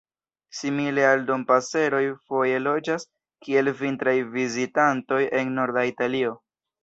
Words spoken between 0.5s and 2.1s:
Simile la Dompaseroj